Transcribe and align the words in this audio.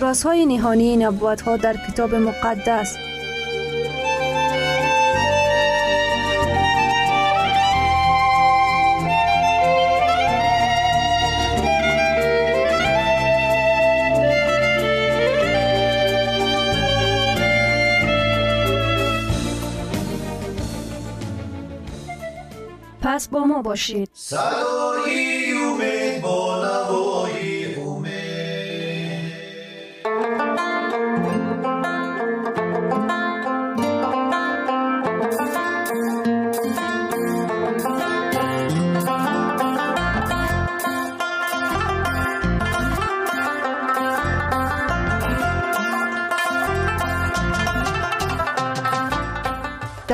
رازهای 0.00 0.46
نهانی 0.46 0.96
نبوت 0.96 1.40
ها 1.40 1.56
در 1.56 1.76
کتاب 1.88 2.14
مقدس. 2.14 2.96
پس 23.02 23.28
با 23.28 23.44
ما 23.44 23.62
باشید. 23.62 24.10
صدای 24.14 25.52
امید 25.52 26.22
با 26.22 26.62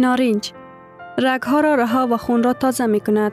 نارنج 0.00 0.52
رگها 1.18 1.60
را 1.60 1.74
رها 1.74 2.06
و 2.06 2.16
خون 2.16 2.42
را 2.42 2.52
تازه 2.52 2.86
می 2.86 3.00
کند. 3.00 3.32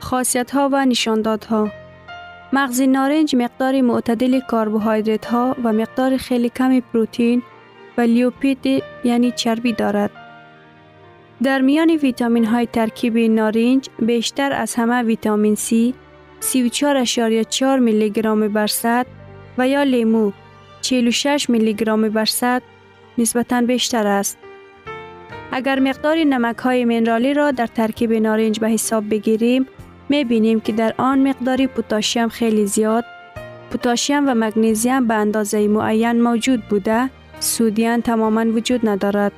خاصیت 0.00 0.50
ها 0.50 0.68
و 0.72 0.84
نشاندادها 0.84 1.79
مغز 2.52 2.80
نارنج 2.80 3.36
مقدار 3.36 3.80
معتدل 3.80 4.40
کربوهیدرات 4.50 5.26
ها 5.26 5.56
و 5.64 5.72
مقدار 5.72 6.16
خیلی 6.16 6.48
کمی 6.48 6.80
پروتئین 6.80 7.42
و 7.98 8.00
لیوپید 8.00 8.82
یعنی 9.04 9.30
چربی 9.30 9.72
دارد. 9.72 10.10
در 11.42 11.60
میان 11.60 11.90
ویتامین 11.90 12.44
های 12.44 12.66
ترکیب 12.66 13.18
نارنج 13.18 13.88
بیشتر 13.98 14.52
از 14.52 14.74
همه 14.74 15.02
ویتامین 15.02 15.56
C 15.56 15.94
34.4 16.40 17.62
میلی 17.80 18.10
گرم 18.10 18.48
بر 18.48 18.66
صد 18.66 19.06
و 19.58 19.68
یا 19.68 19.82
لیمو 19.82 20.32
46 20.80 21.50
میلی 21.50 21.74
گرم 21.74 22.08
بر 22.08 22.24
صد 22.24 22.62
نسبتاً 23.18 23.60
بیشتر 23.60 24.06
است. 24.06 24.38
اگر 25.52 25.80
مقدار 25.80 26.16
نمک 26.16 26.56
های 26.56 26.84
منرالی 26.84 27.34
را 27.34 27.50
در 27.50 27.66
ترکیب 27.66 28.12
نارنج 28.12 28.60
به 28.60 28.68
حساب 28.68 29.10
بگیریم 29.10 29.66
می 30.10 30.24
بینیم 30.24 30.60
که 30.60 30.72
در 30.72 30.94
آن 30.98 31.28
مقداری 31.28 31.66
پوتاشیم 31.66 32.28
خیلی 32.28 32.66
زیاد 32.66 33.04
پوتاشیم 33.70 34.28
و 34.28 34.34
مگنیزیم 34.34 35.06
به 35.06 35.14
اندازه 35.14 35.68
معین 35.68 36.22
موجود 36.22 36.62
بوده 36.68 37.10
سودیان 37.40 38.02
تماما 38.02 38.44
وجود 38.44 38.88
ندارد 38.88 39.32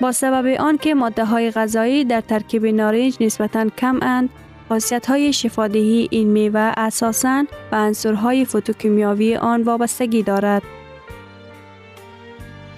با 0.00 0.12
سبب 0.12 0.46
آن 0.60 0.78
که 0.78 0.94
ماده 0.94 1.24
های 1.24 1.50
غذایی 1.50 2.04
در 2.04 2.20
ترکیب 2.20 2.66
نارنج 2.66 3.16
نسبتا 3.20 3.68
کم 3.68 3.98
اند 4.02 4.30
خاصیت 4.68 5.06
های 5.06 5.32
شفادهی 5.32 6.08
این 6.10 6.28
میوه 6.28 6.72
اساساً 6.76 7.44
به 7.70 7.76
عنصرهای 7.76 8.44
فوتوکیمیاوی 8.44 9.36
آن 9.36 9.62
وابستگی 9.62 10.22
دارد. 10.22 10.62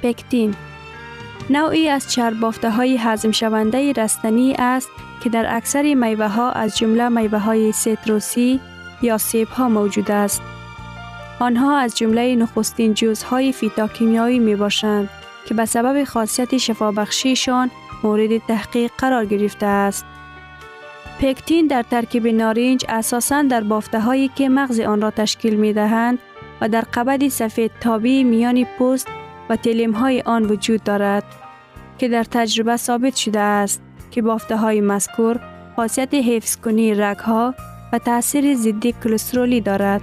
پکتین 0.03 0.55
نوعی 1.51 1.89
از 1.89 2.13
چرب 2.13 2.41
بافته 2.41 2.71
های 2.71 2.97
هضم 2.97 3.31
شونده 3.31 3.93
رستنی 3.93 4.55
است 4.59 4.91
که 5.23 5.31
در 5.31 5.57
اکثر 5.57 5.95
میوه 5.95 6.27
ها 6.27 6.51
از 6.51 6.79
جمله 6.79 7.09
میوه 7.09 7.39
های 7.39 7.73
سیتروسی 7.73 8.61
یا 9.03 9.19
سیب 9.19 9.49
ها 9.49 9.69
موجود 9.69 10.11
است. 10.11 10.43
آنها 11.41 11.79
از 11.79 11.97
جمله 11.97 12.37
نخستین 12.37 12.95
جزهای 12.95 13.53
فیتاکیمیایی 13.53 14.39
می 14.39 14.57
باشند 14.57 15.09
که 15.47 15.55
به 15.55 15.65
سبب 15.65 16.05
خاصیت 16.05 16.57
شفابخشیشان 16.57 17.71
مورد 18.03 18.39
تحقیق 18.39 18.91
قرار 18.99 19.27
گرفته 19.27 19.67
است. 19.67 20.05
پکتین 21.21 21.67
در 21.67 21.83
ترکیب 21.83 22.27
نارنج 22.27 22.85
اساساً 22.89 23.43
در 23.43 23.61
بافته 23.61 24.01
هایی 24.01 24.29
که 24.29 24.49
مغز 24.49 24.81
آن 24.81 25.01
را 25.01 25.11
تشکیل 25.11 25.55
می 25.55 25.73
دهند 25.73 26.19
و 26.61 26.69
در 26.69 26.85
قبد 26.95 27.29
سفید 27.29 27.71
تابی 27.81 28.25
میان 28.25 28.67
پوست 28.79 29.09
و 29.49 29.57
تلیم 29.57 29.93
های 29.93 30.21
آن 30.21 30.45
وجود 30.45 30.83
دارد 30.85 31.25
که 31.99 32.09
در 32.09 32.25
تجربه 32.25 32.77
ثابت 32.77 33.17
شده 33.17 33.41
است 33.41 33.83
که 34.11 34.23
بافته 34.23 34.57
های 34.57 34.81
مذکور 34.81 35.41
خاصیت 35.77 36.15
حفظ 36.15 36.57
کنی 36.57 36.95
رگ 36.95 37.17
ها 37.17 37.55
و 37.93 37.99
تاثیر 37.99 38.55
ضد 38.55 38.87
کلسترولی 38.87 39.61
دارد. 39.61 40.03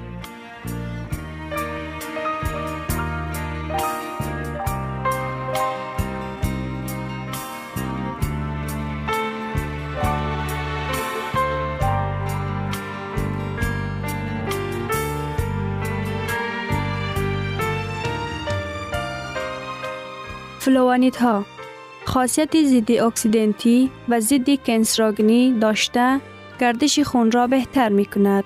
فلوانیت 20.59 21.15
ها 21.15 21.54
خاصیت 22.15 22.63
ضد 22.63 22.91
اکسیدنتی 22.91 23.91
و 24.09 24.19
ضد 24.19 24.63
کنسراگنی 24.65 25.59
داشته 25.59 26.21
گردش 26.59 26.99
خون 26.99 27.31
را 27.31 27.47
بهتر 27.47 27.89
می 27.89 28.05
کند. 28.05 28.43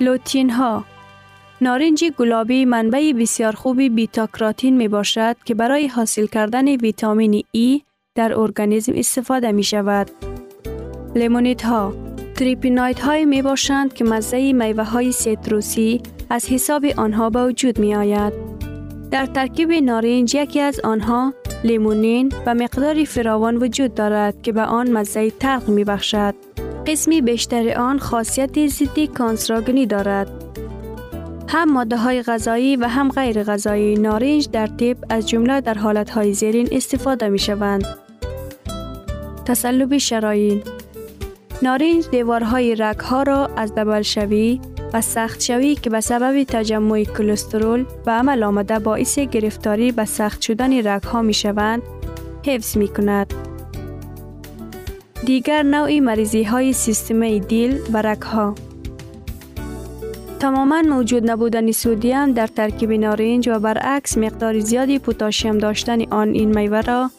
لوتین 0.00 0.50
ها 0.50 0.84
نارنج 1.60 2.04
گلابی 2.04 2.64
منبع 2.64 3.12
بسیار 3.12 3.52
خوبی 3.52 3.88
بیتا 3.88 4.26
کراتین 4.26 4.76
می 4.76 4.88
باشد 4.88 5.36
که 5.44 5.54
برای 5.54 5.86
حاصل 5.86 6.26
کردن 6.26 6.68
ویتامین 6.68 7.44
ای 7.52 7.82
در 8.14 8.40
ارگانیسم 8.40 8.92
استفاده 8.96 9.52
می 9.52 9.64
شود. 9.64 10.10
لیمونیت 11.14 11.64
ها 11.64 11.94
تریپینایت 12.36 13.00
های 13.00 13.24
می 13.24 13.42
باشند 13.42 13.94
که 13.94 14.04
مزه 14.04 14.52
میوه 14.52 14.84
های 14.84 15.12
سیتروسی 15.12 16.00
از 16.30 16.48
حساب 16.48 16.84
آنها 16.96 17.30
به 17.30 17.46
وجود 17.46 17.78
می 17.78 17.94
آید. 17.94 18.63
در 19.14 19.26
ترکیب 19.26 19.72
نارنج 19.72 20.34
یکی 20.34 20.60
از 20.60 20.80
آنها 20.80 21.34
لیمونین 21.64 22.32
و 22.46 22.54
مقداری 22.54 23.06
فراوان 23.06 23.56
وجود 23.56 23.94
دارد 23.94 24.42
که 24.42 24.52
به 24.52 24.62
آن 24.62 24.90
مزه 24.90 25.30
تلخ 25.30 25.68
می 25.68 25.84
بخشد. 25.84 26.34
قسمی 26.86 27.20
بیشتر 27.20 27.78
آن 27.78 27.98
خاصیت 27.98 28.66
ضد 28.66 29.04
کانسراگنی 29.04 29.86
دارد. 29.86 30.30
هم 31.48 31.72
ماده 31.72 31.96
های 31.96 32.22
غذایی 32.22 32.76
و 32.76 32.88
هم 32.88 33.08
غیر 33.08 33.42
غذایی 33.42 33.94
نارنج 33.94 34.48
در 34.50 34.66
طب 34.66 34.96
از 35.10 35.28
جمله 35.28 35.60
در 35.60 35.74
حالت 35.74 36.10
های 36.10 36.32
زیرین 36.32 36.68
استفاده 36.72 37.28
می 37.28 37.38
شوند. 37.38 37.86
تسلب 39.46 39.98
شراین 39.98 40.62
نارنج 41.62 42.08
دیوارهای 42.08 42.74
رگ 42.74 43.00
ها 43.00 43.22
را 43.22 43.50
از 43.56 43.74
دبل 43.74 44.02
شوی 44.02 44.60
و 44.94 45.00
سخت 45.00 45.42
شوی 45.42 45.74
که 45.74 45.90
به 45.90 46.00
سبب 46.00 46.44
تجمع 46.44 47.04
کلسترول 47.04 47.84
و 48.06 48.18
عمل 48.18 48.42
آمده 48.42 48.78
باعث 48.78 49.18
گرفتاری 49.18 49.92
به 49.92 50.04
سخت 50.04 50.40
شدن 50.40 50.88
رگ 50.88 51.02
ها 51.02 51.22
می 51.22 51.34
شوند 51.34 51.82
حفظ 52.46 52.76
می 52.76 52.88
کند. 52.88 53.34
دیگر 55.26 55.62
نوعی 55.62 56.00
مریضی 56.00 56.42
های 56.42 56.72
سیستم 56.72 57.38
دیل 57.38 57.78
و 57.92 58.02
رگ 58.02 58.22
ها 58.22 58.54
تماما 60.40 60.82
موجود 60.82 61.30
نبودن 61.30 61.72
سودیم 61.72 62.32
در 62.32 62.46
ترکیب 62.46 62.92
نارنج 62.92 63.48
و 63.48 63.58
برعکس 63.58 64.18
مقدار 64.18 64.58
زیادی 64.58 64.98
پوتاشیم 64.98 65.58
داشتن 65.58 66.12
آن 66.12 66.28
این 66.28 66.58
میوه 66.58 66.80
را 66.80 67.10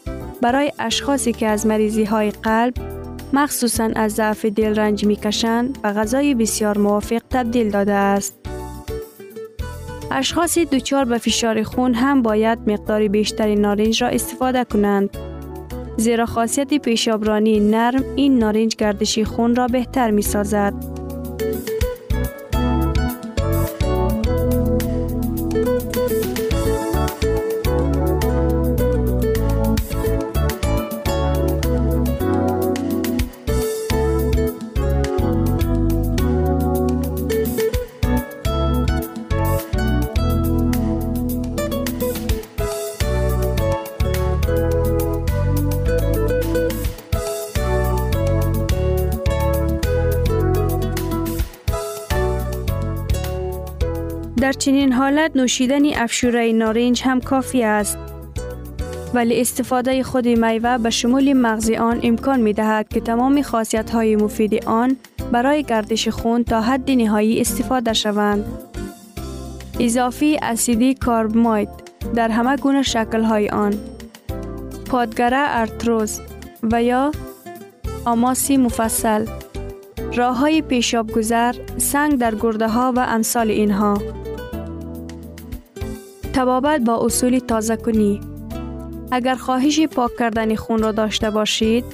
برای 0.42 0.72
اشخاصی 0.78 1.32
که 1.32 1.46
از 1.46 1.66
مریضی 1.66 2.04
های 2.04 2.30
قلب 2.30 2.95
مخصوصا 3.32 3.90
از 3.96 4.12
ضعف 4.12 4.44
دل 4.44 4.74
رنج 4.74 5.04
می 5.04 5.16
کشند 5.16 5.78
و 5.84 5.92
غذای 5.92 6.34
بسیار 6.34 6.78
موافق 6.78 7.22
تبدیل 7.30 7.70
داده 7.70 7.92
است. 7.92 8.38
اشخاص 10.10 10.58
دچار 10.58 11.04
به 11.04 11.18
فشار 11.18 11.62
خون 11.62 11.94
هم 11.94 12.22
باید 12.22 12.58
مقدار 12.70 13.08
بیشتری 13.08 13.54
نارنج 13.54 14.02
را 14.02 14.08
استفاده 14.08 14.64
کنند. 14.64 15.16
زیرا 15.96 16.26
خاصیت 16.26 16.74
پیشابرانی 16.74 17.60
نرم 17.60 18.04
این 18.16 18.38
نارنج 18.38 18.76
گردشی 18.76 19.24
خون 19.24 19.56
را 19.56 19.66
بهتر 19.66 20.10
می 20.10 20.22
سازد. 20.22 21.05
چنین 54.66 54.92
حالت 54.92 55.36
نوشیدن 55.36 55.94
افشوره 55.94 56.52
نارنج 56.52 57.02
هم 57.02 57.20
کافی 57.20 57.62
است. 57.62 57.98
ولی 59.14 59.40
استفاده 59.40 60.02
خود 60.02 60.28
میوه 60.28 60.78
به 60.78 60.90
شمول 60.90 61.32
مغز 61.32 61.70
آن 61.70 62.00
امکان 62.02 62.40
می 62.40 62.52
دهد 62.52 62.88
که 62.88 63.00
تمام 63.00 63.42
خاصیت 63.42 63.90
های 63.90 64.16
مفید 64.16 64.64
آن 64.64 64.96
برای 65.32 65.62
گردش 65.62 66.08
خون 66.08 66.44
تا 66.44 66.60
حد 66.60 66.90
نهایی 66.90 67.40
استفاده 67.40 67.92
شوند. 67.92 68.44
اضافی 69.80 70.38
اسیدی 70.42 70.94
کاربماید 70.94 71.68
در 72.14 72.28
همه 72.28 72.56
گونه 72.56 72.82
شکل 72.82 73.22
های 73.22 73.48
آن. 73.48 73.74
پادگره 74.90 75.58
ارتروز 75.60 76.20
و 76.62 76.82
یا 76.82 77.12
آماسی 78.04 78.56
مفصل 78.56 79.26
راه 80.14 80.38
های 80.38 80.62
پیشاب 80.62 81.12
گذر، 81.12 81.54
سنگ 81.78 82.18
در 82.18 82.34
گرده 82.34 82.68
ها 82.68 82.92
و 82.96 83.00
امثال 83.00 83.50
اینها. 83.50 84.25
تبابت 86.36 86.80
با 86.80 87.04
اصول 87.04 87.38
تازه 87.38 87.76
کنی 87.76 88.20
اگر 89.10 89.34
خواهش 89.34 89.80
پاک 89.80 90.10
کردن 90.18 90.54
خون 90.54 90.78
را 90.78 90.92
داشته 90.92 91.30
باشید 91.30 91.84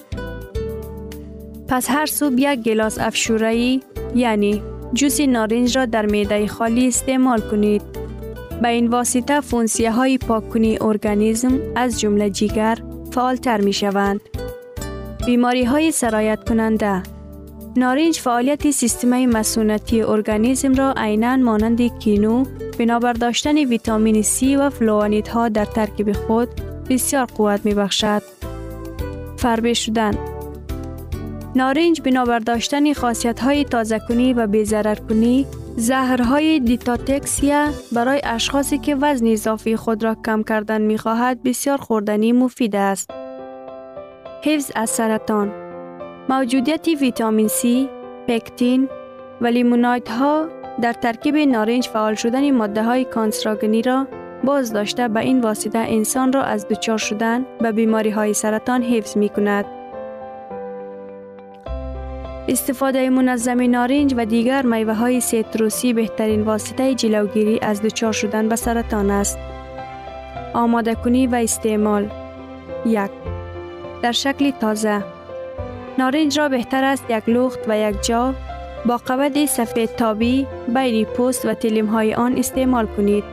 پس 1.68 1.90
هر 1.90 2.06
صبح 2.06 2.34
یک 2.38 2.62
گلاس 2.62 2.98
افشوره 2.98 3.80
یعنی 4.14 4.62
جوس 4.92 5.20
نارنج 5.20 5.78
را 5.78 5.86
در 5.86 6.06
میده 6.06 6.46
خالی 6.46 6.88
استعمال 6.88 7.40
کنید. 7.40 7.82
به 8.62 8.68
این 8.68 8.86
واسطه 8.86 9.40
فونسیه 9.40 9.90
های 9.90 10.18
پاک 10.18 10.48
کنی 10.48 10.78
ارگانیسم 10.80 11.58
از 11.76 12.00
جمله 12.00 12.30
جیگر 12.30 12.78
فعالتر 13.10 13.60
می 13.60 13.72
شوند. 13.72 14.20
بیماری 15.26 15.64
های 15.64 15.92
سرایت 15.92 16.48
کننده 16.48 17.02
نارنج 17.76 18.20
فعالیت 18.20 18.70
سیستم 18.70 19.26
مسونتی 19.26 20.02
ارگانیسم 20.02 20.74
را 20.74 20.94
عینا 20.96 21.36
مانند 21.36 21.98
کینو 21.98 22.44
بنابر 22.82 23.12
داشتن 23.12 23.56
ویتامین 23.58 24.22
C 24.22 24.42
و 24.42 24.70
ها 25.30 25.48
در 25.48 25.64
ترکیب 25.64 26.12
خود 26.12 26.48
بسیار 26.90 27.26
قوت 27.26 27.60
می 27.64 27.74
بخشد. 27.74 28.22
فربه 29.36 29.74
شدن 29.74 30.14
نارنج 31.56 32.00
بنابر 32.00 32.38
داشتن 32.38 32.92
خاصیت 32.92 33.40
های 33.40 33.64
تازه 33.64 34.00
کنی 34.08 34.32
و 34.32 34.46
بیزرر 34.46 34.94
کنی 34.94 35.46
زهرهای 35.76 36.60
دیتاتکسیا 36.60 37.68
برای 37.92 38.20
اشخاصی 38.24 38.78
که 38.78 38.94
وزن 38.94 39.26
اضافی 39.26 39.76
خود 39.76 40.04
را 40.04 40.16
کم 40.26 40.42
کردن 40.42 40.82
می 40.82 40.98
خواهد 40.98 41.42
بسیار 41.42 41.78
خوردنی 41.78 42.32
مفید 42.32 42.76
است. 42.76 43.10
حفظ 44.44 44.70
از 44.74 44.90
سرطان 44.90 45.52
موجودیت 46.28 46.88
ویتامین 47.00 47.48
C، 47.48 47.66
پکتین 48.28 48.88
و 49.40 49.46
لیمونایت 49.46 50.08
ها 50.08 50.61
در 50.80 50.92
ترکیب 50.92 51.36
نارنج 51.36 51.88
فعال 51.88 52.14
شدن 52.14 52.50
ماده 52.50 52.82
های 52.82 53.04
کانسراگنی 53.04 53.82
را 53.82 54.06
باز 54.44 54.72
داشته 54.72 55.08
به 55.08 55.20
این 55.20 55.40
واسطه 55.40 55.78
انسان 55.78 56.32
را 56.32 56.42
از 56.42 56.68
دچار 56.68 56.98
شدن 56.98 57.46
به 57.60 57.72
بیماری 57.72 58.10
های 58.10 58.34
سرطان 58.34 58.82
حفظ 58.82 59.16
می 59.16 59.28
کند. 59.28 59.64
استفاده 62.48 63.10
منظم 63.10 63.70
نارنج 63.70 64.14
و 64.16 64.24
دیگر 64.26 64.66
میوه 64.66 64.94
های 64.94 65.20
سیتروسی 65.20 65.92
بهترین 65.92 66.42
واسطه 66.42 66.94
جلوگیری 66.94 67.58
از 67.62 67.82
دچار 67.82 68.12
شدن 68.12 68.48
به 68.48 68.56
سرطان 68.56 69.10
است. 69.10 69.38
آماده 70.54 70.94
کنی 70.94 71.26
و 71.26 71.34
استعمال 71.34 72.10
یک 72.86 73.10
در 74.02 74.12
شکل 74.12 74.50
تازه 74.50 75.04
نارنج 75.98 76.38
را 76.38 76.48
بهتر 76.48 76.84
است 76.84 77.04
یک 77.10 77.28
لخت 77.28 77.58
و 77.68 77.78
یک 77.78 78.02
جا 78.02 78.34
با 78.86 78.96
قبد 78.96 79.44
سفید 79.44 79.90
تابی 79.96 80.46
بین 80.74 81.04
پوست 81.04 81.46
و 81.46 81.54
تلیم 81.54 81.86
های 81.86 82.14
آن 82.14 82.38
استعمال 82.38 82.86
کنید. 82.86 83.24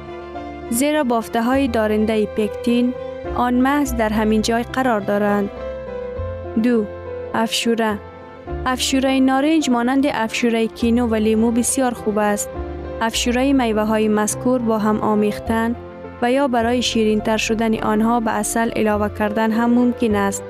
زیرا 0.69 1.03
بافته 1.03 1.43
های 1.43 1.67
دارنده 1.67 2.25
پکتین 2.25 2.93
آن 3.35 3.53
محض 3.53 3.95
در 3.95 4.09
همین 4.09 4.41
جای 4.41 4.63
قرار 4.63 4.99
دارند. 4.99 5.49
دو 6.63 6.85
افشوره 7.33 7.99
افشوره 8.65 9.19
نارنج 9.19 9.69
مانند 9.69 10.05
افشوره 10.07 10.67
کینو 10.67 11.07
و 11.07 11.15
لیمو 11.15 11.51
بسیار 11.51 11.93
خوب 11.93 12.17
است. 12.17 12.49
افشوره 13.01 13.53
میوه 13.53 13.81
های 13.81 14.07
مذکور 14.07 14.61
با 14.61 14.77
هم 14.77 14.99
آمیختن 15.01 15.75
و 16.21 16.31
یا 16.31 16.47
برای 16.47 16.81
شیرین 16.81 17.19
تر 17.19 17.37
شدن 17.37 17.79
آنها 17.79 18.19
به 18.19 18.31
اصل 18.31 18.71
علاوه 18.71 19.09
کردن 19.19 19.51
هم 19.51 19.69
ممکن 19.69 20.15
است. 20.15 20.43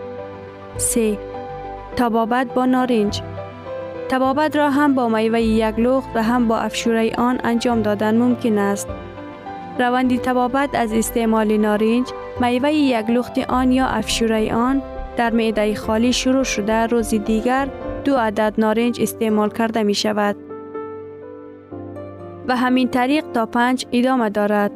3. 0.77 1.18
تبابت 1.96 2.53
با 2.53 2.65
نارنج 2.65 3.22
تبابت 4.09 4.55
را 4.55 4.69
هم 4.69 4.95
با 4.95 5.07
میوه 5.07 5.41
یک 5.41 5.79
لخت 5.79 6.09
و 6.15 6.23
هم 6.23 6.47
با 6.47 6.57
افشوره 6.57 7.11
آن 7.17 7.39
انجام 7.43 7.81
دادن 7.81 8.17
ممکن 8.17 8.57
است. 8.57 8.87
روندی 9.79 10.17
تبابت 10.17 10.69
از 10.75 10.93
استعمال 10.93 11.57
نارنج، 11.57 12.07
میوه 12.41 12.71
یک 12.73 13.09
لخت 13.09 13.37
آن 13.37 13.71
یا 13.71 13.85
افشوره 13.85 14.53
آن 14.53 14.81
در 15.17 15.33
معده 15.33 15.75
خالی 15.75 16.13
شروع 16.13 16.43
شده 16.43 16.85
روز 16.87 17.09
دیگر 17.09 17.67
دو 18.03 18.15
عدد 18.15 18.53
نارنج 18.57 19.01
استعمال 19.01 19.49
کرده 19.49 19.83
می 19.83 19.93
شود. 19.95 20.35
و 22.47 22.55
همین 22.55 22.87
طریق 22.87 23.25
تا 23.33 23.45
پنج 23.45 23.85
ادامه 23.91 24.29
دارد. 24.29 24.71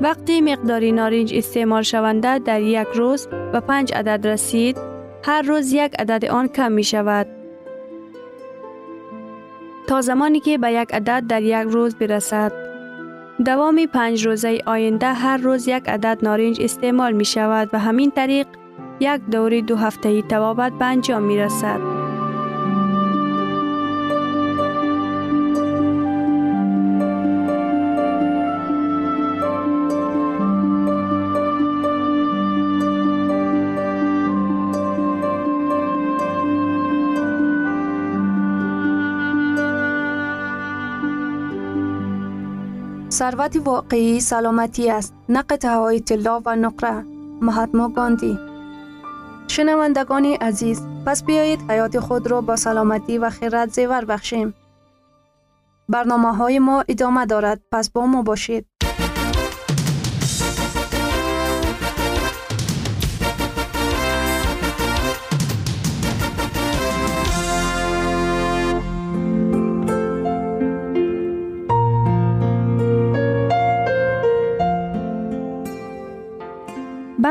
وقتی 0.00 0.40
مقداری 0.40 0.92
نارنج 0.92 1.34
استعمال 1.34 1.82
شونده 1.82 2.38
در 2.38 2.60
یک 2.60 2.88
روز 2.94 3.28
و 3.52 3.60
پنج 3.60 3.94
عدد 3.94 4.26
رسید، 4.26 4.78
هر 5.24 5.42
روز 5.42 5.72
یک 5.72 5.92
عدد 5.98 6.24
آن 6.24 6.48
کم 6.48 6.72
می 6.72 6.84
شود. 6.84 7.35
تا 9.86 10.00
زمانی 10.00 10.40
که 10.40 10.58
به 10.58 10.72
یک 10.72 10.94
عدد 10.94 11.24
در 11.28 11.42
یک 11.42 11.68
روز 11.68 11.94
برسد. 11.94 12.52
دوام 13.44 13.86
پنج 13.86 14.26
روزه 14.26 14.60
آینده 14.66 15.06
هر 15.06 15.36
روز 15.36 15.68
یک 15.68 15.88
عدد 15.88 16.18
نارنج 16.22 16.62
استعمال 16.62 17.12
می 17.12 17.24
شود 17.24 17.70
و 17.72 17.78
همین 17.78 18.10
طریق 18.10 18.46
یک 19.00 19.20
دوری 19.30 19.62
دو 19.62 19.76
هفته 19.76 20.22
توابت 20.22 20.72
به 20.72 20.84
انجام 20.84 21.22
می 21.22 21.38
رسد. 21.38 21.95
ثروت 43.16 43.56
واقعی 43.64 44.20
سلامتی 44.20 44.90
است 44.90 45.14
نه 45.28 45.42
قطعه 45.42 46.00
طلا 46.00 46.42
و 46.46 46.56
نقره. 46.56 47.04
مهاتما 47.40 47.88
گاندی. 47.88 48.38
شنوندگان 49.48 50.24
عزیز 50.24 50.82
پس 51.06 51.24
بیایید 51.24 51.70
حیات 51.70 52.00
خود 52.00 52.26
را 52.26 52.40
با 52.40 52.56
سلامتی 52.56 53.18
و 53.18 53.30
خیرت 53.30 53.72
زیور 53.72 54.04
بخشیم. 54.04 54.54
برنامه 55.88 56.36
های 56.36 56.58
ما 56.58 56.84
ادامه 56.88 57.26
دارد 57.26 57.60
پس 57.72 57.90
با 57.90 58.06
ما 58.06 58.22
باشید. 58.22 58.66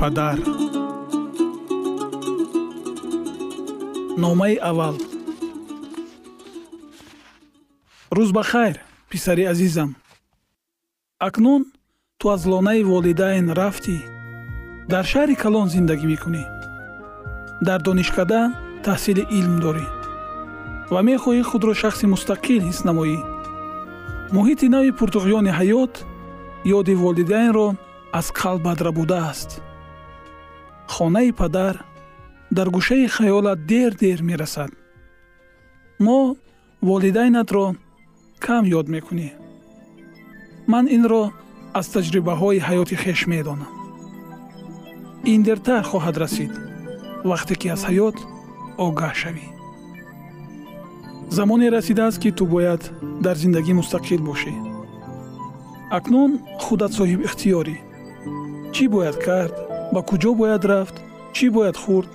падар. 0.00 0.38
Номаи 4.22 4.56
аввал. 4.70 4.96
Рӯз 8.16 8.30
ба 8.32 8.42
хайр 8.42 8.76
писари 9.10 9.44
азизам. 9.52 9.90
Акнун 11.18 11.62
ту 12.18 12.28
аз 12.34 12.42
лонаи 12.46 12.82
волидайн 12.82 13.46
рафтӣ 13.60 13.96
дар 14.92 15.04
шаҳри 15.12 15.34
калон 15.42 15.68
зиндагӣ 15.74 16.06
мекунӣ. 16.12 16.44
Дар 17.66 17.80
донишкада 17.86 18.40
таҳсили 18.86 19.24
илм 19.38 19.54
дорӣ. 19.64 19.86
Ва 20.92 21.00
мехоҳӣ 21.08 21.42
худро 21.50 21.72
шахси 21.82 22.06
мустақил 22.14 22.62
ҳис 22.68 22.80
намоӣ. 22.88 23.18
Муҳити 24.34 24.66
нави 24.74 24.90
пуртуғёни 24.98 25.52
ҳаёт 25.58 25.94
ёди 26.78 26.94
волидайнро 27.02 27.68
аз 28.18 28.26
қалбат 28.40 28.78
рабудааст 28.86 29.50
хонаи 30.94 31.30
падар 31.40 31.74
дар 32.56 32.68
гӯшаи 32.76 33.06
хаёлат 33.16 33.58
дер 33.72 33.90
дер 34.02 34.18
мерасад. 34.28 34.70
Мо 36.04 36.18
волидайнатро 36.88 37.66
кам 38.44 38.64
ёд 38.78 38.86
мекунӣ. 38.94 39.28
Ман 40.72 40.84
инро 40.96 41.24
аз 41.78 41.86
таҷрибаҳои 41.94 42.64
ҳаёти 42.66 42.96
хеш 43.02 43.20
медонам. 43.32 43.72
Ин 45.32 45.40
дертар 45.48 45.82
хоҳад 45.90 46.16
расид 46.22 46.52
вақте 47.30 47.54
ки 47.60 47.66
аз 47.74 47.82
ҳаёт 47.88 48.16
огаҳ 48.86 49.14
шавӣ. 49.20 49.46
Замоне 51.36 51.66
расидааст 51.76 52.18
ки 52.22 52.30
ту 52.38 52.44
бояд 52.54 52.82
дар 53.24 53.36
зиндагӣ 53.42 53.72
мустақил 53.80 54.20
бошӣ. 54.28 54.52
Акнун 55.96 56.30
худат 56.64 56.92
соҳибихтиёрӣ 56.98 57.76
чӣ 58.74 58.84
бояд 58.94 59.16
кард 59.26 59.54
ба 59.92 60.00
куҷо 60.08 60.30
бояд 60.40 60.62
рафт? 60.70 60.96
Чӣ 61.36 61.46
бояд 61.56 61.76
хӯрд 61.82 62.10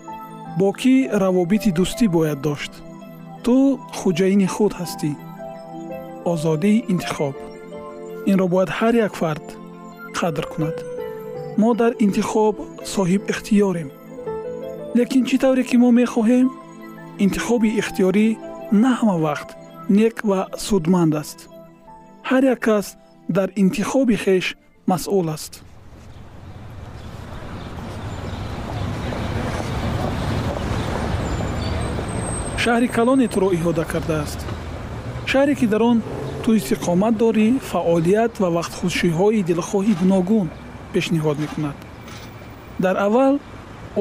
бо 0.60 0.70
кӣ 0.80 0.96
равобити 1.22 1.72
дӯстӣ 1.78 2.06
бояд 2.16 2.40
дошт? 2.48 2.74
Ту 3.44 3.56
хуҷаини 3.98 4.48
худ 4.56 4.74
ҳастӣ. 4.80 5.12
Озодии 6.32 6.86
интихоб. 6.94 7.36
Инро 8.32 8.48
бояд 8.54 8.70
ҳар 8.78 8.94
як 9.08 9.14
фард 9.22 9.46
қадр 10.18 10.46
кунад. 10.52 10.78
Мо 11.62 11.70
дар 11.80 11.92
интихоб 12.06 12.56
соҳибихтиёрем 12.94 13.90
лекин 14.98 15.24
чӣ 15.30 15.36
тавре 15.44 15.64
ки 15.70 15.76
мо 15.84 15.90
мехоҳем? 16.02 16.48
Интихоби 17.26 17.70
ихтиёрӣ 17.82 18.28
на 18.82 18.92
ҳама 18.98 19.18
вақт 19.26 19.50
нек 19.98 20.16
ва 20.30 20.40
судманд 20.66 21.14
аст. 21.22 21.40
Ҳар 22.30 22.44
як 22.54 22.60
кас 22.68 22.88
дар 23.38 23.50
интихоби 23.64 24.16
хеш 24.24 24.46
масъул 24.92 25.28
аст 25.36 25.54
шаҳри 32.66 32.88
калоне 32.98 33.28
туро 33.34 33.50
иҳода 33.58 33.84
кардааст. 33.94 34.40
Шаҳре 35.32 35.54
ки 35.60 35.68
дар 35.74 35.82
он 35.92 35.98
ту 36.44 36.50
истиқомат 36.60 37.14
дорӣ 37.24 37.48
фаъолият 37.70 38.34
ва 38.42 38.50
вақтхушиҳои 38.58 39.46
дилхоҳи 39.50 39.94
гуногун 40.02 40.48
пешниҳод 40.94 41.38
мекунад. 41.44 41.78
Дар 42.84 42.96
аввал 43.08 43.36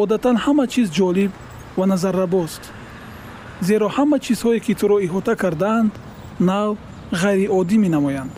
одатан 0.02 0.36
ҳама 0.44 0.64
чиз 0.72 0.88
ҷолиб 0.98 1.32
ва 1.78 1.84
назаррабост. 1.92 2.62
Зеро 3.68 3.88
ҳама 3.96 4.16
чизҳое 4.26 4.60
ки 4.64 4.72
туро 4.80 4.96
иҳота 5.06 5.34
кардаанд 5.42 5.92
нав 6.50 6.70
ғайриоддӣ 7.22 7.76
менамоянд. 7.84 8.34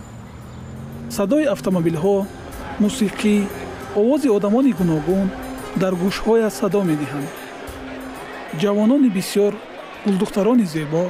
Садои 1.17 1.47
автомобилҳо 1.57 2.17
мусиқӣ 2.85 3.35
овози 4.01 4.29
одамони 4.37 4.73
гуногун 4.81 5.27
дар 5.83 5.93
гӯшҳоят 6.03 6.53
садо 6.61 6.81
медиҳанд 6.91 7.29
ҷавонони 8.63 9.11
бисёр 9.19 9.55
гулдухтарони 10.07 10.67
зебо. 10.75 11.05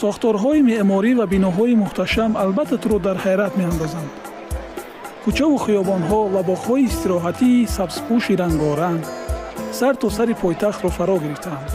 Сохторҳои 0.00 0.60
меъморӣ 0.70 1.12
ва 1.18 1.26
биноҳои 1.32 1.74
муҳташам 1.82 2.30
албатта 2.42 2.76
туро 2.82 2.98
дар 3.06 3.16
ҳайрат 3.24 3.52
меандозанд. 3.60 4.10
Кӯчаву 5.24 5.56
хиёбонҳо 5.64 6.20
ва 6.34 6.40
боғҳои 6.50 6.86
истироҳатии 6.90 7.68
сабзпӯши 7.76 8.34
рангоранг 8.42 9.04
сар 9.78 9.94
то 10.00 10.06
сари 10.16 10.34
пойтахтро 10.42 10.88
фаро 10.96 11.16
гирифтаанд. 11.24 11.68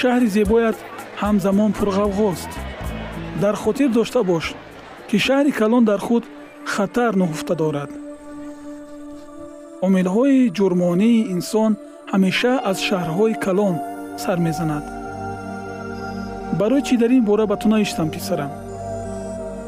Шаҳри 0.00 0.28
зебоят 0.36 0.76
ҳамзамон 1.22 1.70
пурғавғост. 1.78 2.50
Дар 3.42 3.54
хотир 3.64 3.88
дошта 3.98 4.20
бош 4.30 4.44
ки 5.08 5.16
шаҳри 5.26 5.52
калон 5.60 5.84
дар 5.90 6.00
худ 6.06 6.24
хатар 6.72 7.12
нуҳуфта 7.20 7.54
дорад. 7.62 7.90
Омилҳои 9.86 10.50
ҷурмонии 10.56 11.26
инсон 11.34 11.72
ҳамеша 12.12 12.52
аз 12.70 12.78
шаҳрҳои 12.88 13.34
калон 13.44 13.76
сар 14.22 14.38
мезанад. 14.46 14.84
Барои 16.60 16.82
чӣ 16.86 16.94
дар 17.02 17.10
ин 17.18 17.24
бора 17.30 17.44
ба 17.46 17.56
ту 17.60 17.66
навиштам 17.68 18.08
писарам? 18.14 18.52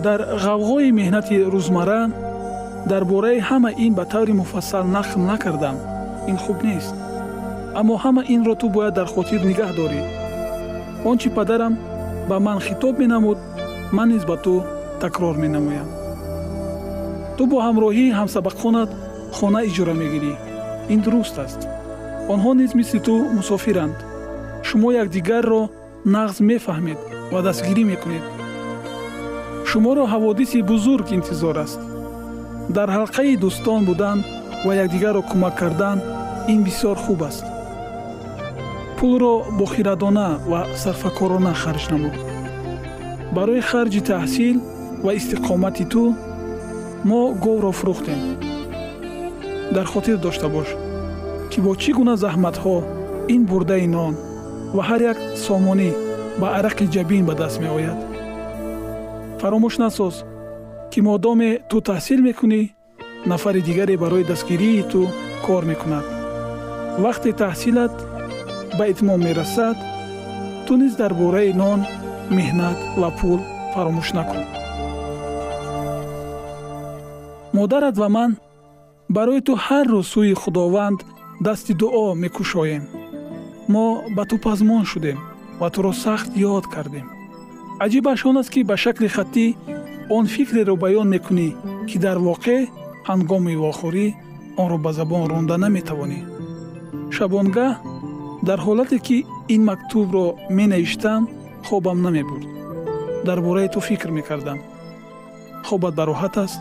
Дар 0.06 0.20
ғавғои 0.44 0.96
меҳнати 1.00 1.36
рӯзмарра 1.54 2.02
дар 2.90 3.02
бораи 3.12 3.40
ҳама 3.48 3.70
ин 3.84 3.92
ба 3.98 4.04
таври 4.12 4.32
муфассал 4.40 4.84
нақл 4.96 5.20
накардам. 5.30 5.76
Ин 6.30 6.36
хуб 6.44 6.58
нест. 6.68 6.94
Аммо 7.80 7.94
ҳама 8.04 8.22
инро 8.34 8.54
ту 8.60 8.66
бояд 8.76 8.94
дар 8.98 9.08
хотир 9.14 9.40
нигаҳ 9.50 9.70
дорӣ. 9.78 10.00
Он 11.08 11.16
чи 11.20 11.28
падарам 11.36 11.74
ба 12.28 12.36
ман 12.46 12.58
хитоб 12.66 12.94
менамуд 13.02 13.38
ман 13.96 14.08
низ 14.12 14.24
ба 14.30 14.36
ту 14.44 14.54
такрор 15.02 15.34
менамоям. 15.44 15.88
Ту 17.36 17.42
бо 17.50 17.56
ҳамроҳии 17.66 18.16
ҳамсабақонат 18.18 18.90
хона 19.36 19.60
иҷора 19.68 19.94
мегирӣ. 20.02 20.32
Ин 20.92 21.00
дуруст 21.04 21.38
аст 21.46 21.60
онҳо 22.34 22.50
низ 22.60 22.70
мисли 22.78 23.00
ту 23.06 23.14
мусофиранд. 23.38 23.96
Шумо 24.66 24.88
якдигарро 25.02 25.62
нағз 26.14 26.36
мефаҳмед 26.50 27.00
ва 27.32 27.40
дастгирӣ 27.46 27.84
мекунед. 27.92 28.24
Шуморо 29.68 30.04
ҳаводиси 30.12 30.58
бузург 30.70 31.06
интизор 31.18 31.56
аст. 31.64 31.80
Дар 32.76 32.88
ҳалқаи 32.96 33.38
дӯстон 33.42 33.80
будан 33.88 34.18
ва 34.66 34.72
якдигарро 34.82 35.22
кӯмак 35.30 35.54
кардан 35.60 35.98
ин 36.52 36.60
бисёр 36.66 36.96
хуб 37.04 37.20
аст. 37.28 37.44
Пулро 38.96 39.34
бохирадона 39.60 40.28
ва 40.50 40.60
сарфакорона 40.82 41.52
харҷ 41.62 41.84
намуд. 41.92 42.14
Барои 43.36 43.62
харҷи 43.70 44.00
таҳсил 44.10 44.56
ва 45.04 45.10
истиқомати 45.18 45.84
ту 45.92 46.02
мо 47.08 47.20
говро 47.44 47.70
фурӯхтем. 47.78 48.20
Дар 49.74 49.86
хотир 49.92 50.16
дошта 50.26 50.48
бош 50.56 50.68
ки 51.56 51.62
бо 51.66 51.72
чӣ 51.82 51.90
гуна 51.98 52.14
заҳматҳо 52.24 52.76
ин 53.34 53.42
бурдаи 53.50 53.86
нон 53.96 54.14
ва 54.76 54.82
ҳар 54.88 55.00
як 55.12 55.18
сомонӣ 55.44 55.90
ба 56.40 56.46
арақи 56.58 56.86
ҷабин 56.94 57.22
ба 57.28 57.34
даст 57.40 57.56
меояд. 57.64 57.98
Фаромӯш 59.40 59.74
насоз 59.84 60.14
ки 60.92 60.98
модоме 61.08 61.50
ту 61.70 61.76
таҳсил 61.88 62.20
мекунӣ 62.28 62.62
нафари 63.30 63.60
дигаре 63.68 63.94
барои 64.02 64.28
дастгирии 64.30 64.86
ту 64.92 65.00
кор 65.46 65.62
мекунад. 65.70 66.06
Вақте 67.04 67.30
таҳсилат 67.42 67.94
ба 68.78 68.84
итмом 68.92 69.20
мерасад 69.26 69.76
ту 70.66 70.72
низ 70.80 70.92
дар 71.00 71.12
бораи 71.20 71.52
нон 71.62 71.80
меҳнат 72.36 72.78
ва 73.00 73.08
пул 73.18 73.40
фаромӯш 73.72 74.08
накун. 74.18 74.44
Модарат 77.56 77.96
ва 78.02 78.08
ман 78.16 78.30
барои 79.16 79.40
ту 79.46 79.52
ҳар 79.66 79.86
рӯз 79.92 80.06
сӯи 80.12 80.34
худованд 80.42 81.00
дасти 81.40 81.72
дуо 81.72 82.14
мекушоем. 82.14 82.84
Мо 83.68 84.04
ба 84.16 84.24
ту 84.24 84.38
пазмон 84.38 84.84
шудем 84.84 85.18
ва 85.60 85.70
туро 85.70 85.92
сахт 85.92 86.30
ёд 86.36 86.66
кардем. 86.66 87.06
Аҷибаш 87.80 88.24
он 88.26 88.38
аст 88.38 88.50
ки 88.50 88.62
ба 88.62 88.76
шакли 88.76 89.08
хаттӣ 89.08 89.46
он 90.16 90.26
фикреро 90.26 90.74
баён 90.76 91.08
мекунӣ 91.14 91.48
ки 91.88 91.96
дар 91.98 92.18
воқеъ 92.18 92.68
ҳангоми 93.08 93.54
вохӯрӣ 93.62 94.06
онро 94.62 94.78
ба 94.78 94.92
забон 94.98 95.22
ронда 95.30 95.56
наметавонӣ. 95.64 96.20
Шабонгаҳ 97.16 97.72
дар 98.48 98.58
ҳолате 98.66 98.98
ки 99.06 99.18
ин 99.54 99.62
мактубро 99.70 100.26
менавиштам 100.58 101.22
хобам 101.66 101.98
намебурд. 102.06 102.46
Дар 103.26 103.38
бораи 103.46 103.68
ту 103.68 103.80
фикр 103.80 104.10
мекардам. 104.18 104.58
Хобат 105.66 105.94
бароҳат 106.00 106.34
аст. 106.44 106.60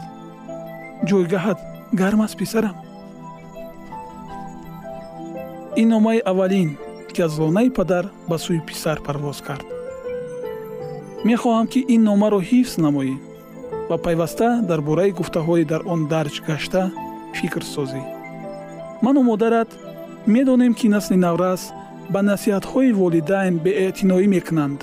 Ҷойгаҳат 1.10 1.60
гарм 2.00 2.22
аст 2.26 2.38
писарам 2.38 2.76
ин 5.78 5.90
номаи 5.90 6.22
аввалин 6.26 6.78
ки 7.14 7.22
аз 7.22 7.38
лонаи 7.38 7.70
падар 7.70 8.06
ба 8.30 8.38
сӯи 8.44 8.66
писар 8.68 8.98
парвоз 9.06 9.42
кард. 9.48 9.66
Мехоҳам 11.30 11.68
ки 11.74 11.80
ин 11.96 12.02
номаро 12.10 12.40
ҳифз 12.50 12.74
намоӣ 12.86 13.16
ва 13.90 13.98
пайваста 14.06 14.50
дар 14.70 14.80
бораи 14.88 15.12
гуфтаҳои 15.20 15.66
дар 15.72 15.82
он 15.94 16.02
дарҷ 16.14 16.36
гашта 16.48 16.84
фикр 17.38 17.64
созӣ. 17.74 18.02
Ману 19.04 19.22
модарат 19.30 19.70
медонем 20.34 20.74
ки 20.80 20.88
насли 20.96 21.18
наврас 21.26 21.62
ба 22.14 22.20
насиҳатҳои 22.30 22.96
волидайн 23.02 23.56
беэътиноӣ 23.66 24.26
мекунанд. 24.36 24.80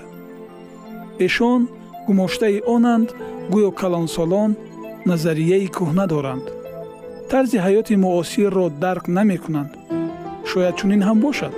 Эшон 1.27 1.63
гумоштаи 2.07 2.63
онанд 2.75 3.09
гӯё 3.53 3.71
калонсолон 3.81 4.51
назарияи 5.11 5.69
кӯҳна 5.77 6.05
доранд. 6.15 6.47
Тарзи 7.31 7.59
ҳаёти 7.65 7.95
муосирро 8.05 8.67
дарк 8.85 9.05
намекунанд 9.19 9.73
шояд 10.53 10.75
чунин 10.81 11.03
ҳам 11.09 11.19
бошад. 11.27 11.55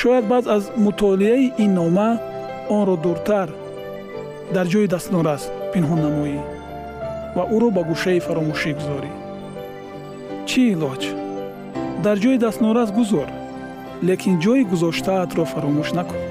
Шояд 0.00 0.24
баъд 0.32 0.44
аз 0.56 0.64
мутолиаи 0.84 1.52
ин 1.64 1.70
нома 1.78 2.10
онро 2.76 2.96
дуртар 3.04 3.48
дар 4.54 4.66
ҷои 4.72 4.86
дастнорас 4.94 5.42
пинҳон 5.72 6.00
намоӣ 6.06 6.38
ва 7.36 7.44
ӯро 7.54 7.68
ба 7.76 7.82
гӯшаи 7.90 8.24
фаромӯшӣ 8.26 8.70
гузорӣ. 8.78 9.10
Чӣ 10.48 10.62
илоҷ? 10.74 11.02
Дар 12.04 12.16
ҷои 12.22 12.38
дастнорас 12.44 12.90
гузор 12.98 13.28
лекин 14.08 14.34
ҷои 14.44 14.62
гузоштаатро 14.70 15.44
фаромӯш 15.52 15.90
накун. 15.98 16.22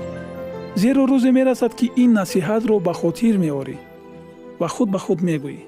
Зеро 0.82 1.04
рӯзе 1.12 1.32
мерасад 1.38 1.74
ки 1.80 1.88
ин 2.04 2.10
насиҳатро 2.20 2.76
ба 2.88 2.94
хотир 3.02 3.36
меорӣ 3.44 3.78
ва 4.60 4.68
худ 4.76 4.90
ба 4.94 5.00
худ 5.06 5.20
мегӯӣ. 5.28 5.60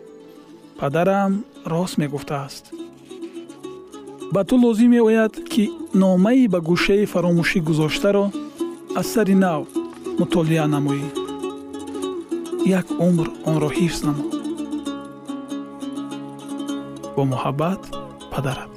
Падарам 0.79 1.31
рост 1.71 1.95
мегуфтааст 2.01 2.65
ба 4.33 4.43
ту 4.43 4.55
лозим 4.63 4.91
меояд 4.91 5.33
ки 5.51 5.63
номаи 5.93 6.47
ба 6.53 6.59
гӯшаи 6.67 7.05
фаромӯшӣ 7.11 7.59
гузоштаро 7.67 8.25
аз 8.99 9.07
сари 9.13 9.35
нав 9.43 9.61
мутолиа 10.19 10.65
намоӣ. 10.73 11.05
Як 12.79 12.87
умр 13.07 13.27
онро 13.49 13.69
ҳифз 13.77 13.99
намо 14.07 14.25
бо 17.15 17.21
муҳаббат 17.31 17.81
падарат 18.31 18.76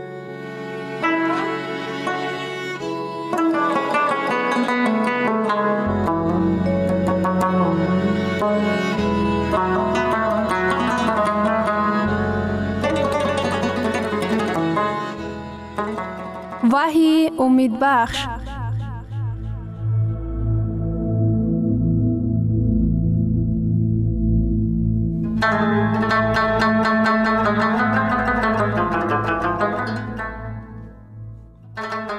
امید 17.39 17.79
بخش 17.81 18.27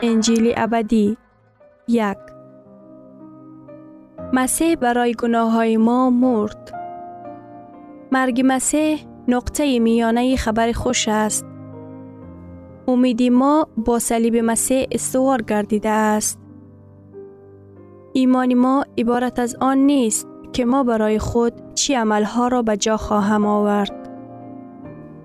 انجیل 0.03 0.53
ابدی 0.57 1.17
یک 1.89 2.19
مسیح 4.33 4.75
برای 4.75 5.15
گناه 5.15 5.53
های 5.53 5.77
ما 5.77 6.11
مرد. 6.11 6.73
مرگ 8.13 8.43
مسیح 8.45 9.07
نقطه 9.29 9.79
میانه 9.79 10.37
خبر 10.37 10.73
خوش 10.73 11.09
است. 11.09 11.52
امیدی 12.93 13.31
ما 13.31 13.69
با 13.77 13.99
صلیب 13.99 14.37
مسیح 14.37 14.87
استوار 14.91 15.43
گردیده 15.43 15.89
است. 15.89 16.39
ایمان 18.13 18.55
ما 18.55 18.85
عبارت 18.99 19.39
از 19.39 19.57
آن 19.61 19.79
نیست 19.79 20.29
که 20.53 20.65
ما 20.65 20.85
برای 20.85 21.19
خود 21.19 21.75
چی 21.75 21.95
عملها 21.95 22.49
را 22.49 22.63
به 22.63 22.77
جا 22.77 22.97
خواهم 22.97 23.47
آورد. 23.47 24.09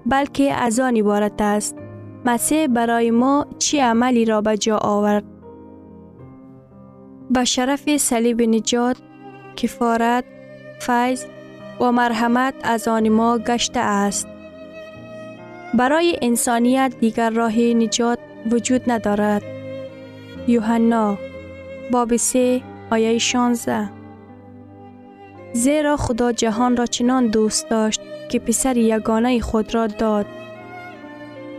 بلکه 0.06 0.54
از 0.54 0.80
آن 0.80 0.96
عبارت 0.96 1.42
است 1.42 1.76
مسیح 2.26 2.68
برای 2.68 3.12
ما 3.12 3.46
چی 3.60 3.80
عملی 3.80 4.26
را 4.26 4.42
به 4.42 4.58
جا 4.58 4.78
آورد. 4.78 5.24
به 7.30 7.44
شرف 7.44 7.98
صلیب 7.98 8.42
نجات، 8.42 8.98
کفارت، 9.56 10.24
فیض 10.80 11.26
و 11.80 11.92
مرحمت 11.92 12.54
از 12.64 12.88
آن 12.88 13.10
ما 13.10 13.38
گشته 13.38 13.80
است. 13.80 14.28
برای 15.74 16.20
انسانیت 16.22 16.94
دیگر 17.00 17.30
راه 17.30 17.60
نجات 17.60 18.20
وجود 18.52 18.92
ندارد. 18.92 19.44
یوحنا 20.48 21.18
باب 21.92 22.16
3 22.16 22.62
آیه 22.92 23.18
16 23.18 23.90
زیرا 25.54 25.98
خدا 25.98 26.32
جهان 26.32 26.78
را 26.78 26.86
چنان 26.86 27.28
دوست 27.28 27.70
داشت 27.70 28.02
که 28.30 28.40
پسر 28.40 28.78
یگانه 28.78 29.40
خود 29.40 29.76
را 29.76 29.88
داد. 29.88 30.26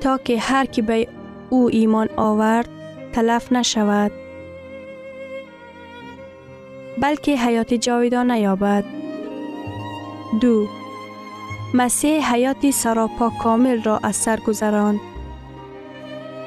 تا 0.00 0.18
که 0.18 0.38
هر 0.38 0.64
کی 0.64 0.82
به 0.82 1.08
او 1.50 1.68
ایمان 1.72 2.08
آورد 2.16 2.68
تلف 3.12 3.52
نشود. 3.52 4.12
بلکه 6.98 7.36
حیات 7.36 7.74
جاویدان 7.74 8.30
نیابد. 8.30 8.84
دو 10.40 10.66
مسیح 11.74 12.34
حیات 12.34 12.70
سراپا 12.70 13.32
کامل 13.42 13.82
را 13.82 14.00
از 14.02 14.16
سر 14.16 14.40
گذراند 14.40 15.00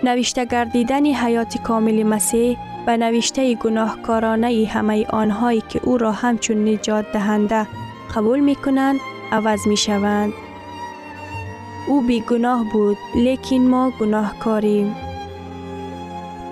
نوشته 0.03 0.45
گردیدن 0.45 1.05
حیات 1.05 1.57
کامل 1.57 2.03
مسیح 2.03 2.57
و 2.87 2.97
نوشته 2.97 3.55
گناهکارانه 3.55 4.67
همه 4.69 5.05
آنهایی 5.07 5.63
که 5.69 5.81
او 5.83 5.97
را 5.97 6.11
همچون 6.11 6.67
نجات 6.67 7.11
دهنده 7.11 7.67
قبول 8.15 8.39
می 8.39 8.55
کنند 8.55 8.99
عوض 9.31 9.67
می 9.67 9.77
شوند. 9.77 10.33
او 11.87 12.01
بی 12.01 12.21
گناه 12.21 12.65
بود 12.73 12.97
لیکن 13.15 13.55
ما 13.55 13.91
گناهکاریم. 13.99 14.95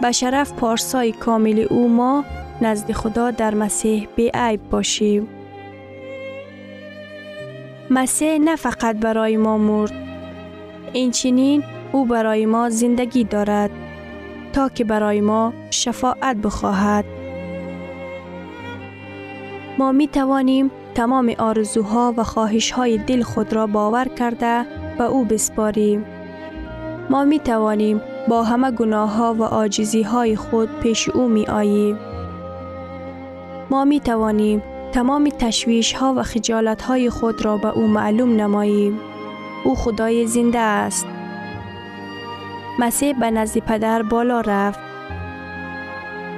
به 0.02 0.12
شرف 0.12 0.54
پارسای 0.54 1.12
کامل 1.12 1.66
او 1.70 1.88
ما 1.88 2.26
نزد 2.62 2.92
خدا 2.92 3.32
در 3.32 3.56
مسیح 3.56 4.08
بی 4.16 4.32
عیب 4.34 4.70
باشیم. 4.70 5.39
مسیح 7.92 8.38
نه 8.38 8.56
فقط 8.56 8.96
برای 8.96 9.38
ما 9.38 9.58
مرد. 9.58 9.94
اینچنین 10.94 11.64
او 11.92 12.06
برای 12.06 12.46
ما 12.46 12.70
زندگی 12.70 13.24
دارد 13.24 13.72
تا 14.54 14.70
که 14.70 14.84
برای 14.84 15.22
ما 15.22 15.54
شفاعت 15.70 16.38
بخواهد. 16.38 17.06
ما 19.78 19.92
می 19.92 20.08
توانیم 20.08 20.72
تمام 20.96 21.36
آرزوها 21.38 22.14
و 22.18 22.24
خواهشهای 22.24 22.98
دل 22.98 23.22
خود 23.22 23.54
را 23.54 23.68
باور 23.68 24.08
کرده 24.08 24.66
و 25.00 25.02
او 25.02 25.26
بسپاریم. 25.26 26.06
ما 27.10 27.26
می 27.26 27.40
توانیم 27.40 28.02
با 28.28 28.44
همه 28.44 28.72
گناه 28.72 29.16
ها 29.16 29.34
و 29.34 29.44
آجیزی 29.44 30.02
های 30.02 30.36
خود 30.36 30.80
پیش 30.80 31.10
او 31.10 31.28
می 31.28 31.46
آییم. 31.46 32.00
ما 33.70 33.86
می 33.86 34.00
توانیم 34.00 34.64
تمام 34.92 35.30
تشویش 35.30 35.94
ها 35.94 36.14
و 36.18 36.24
خجالت 36.24 36.82
های 36.82 37.10
خود 37.10 37.46
را 37.46 37.58
به 37.58 37.68
او 37.68 37.88
معلوم 37.88 38.36
نماییم. 38.36 39.00
او 39.64 39.76
خدای 39.76 40.28
زنده 40.28 40.60
است. 40.60 41.06
مسیح 42.80 43.20
به 43.20 43.32
نزد 43.32 43.58
پدر 43.60 44.02
بالا 44.02 44.42
رفت. 44.42 44.80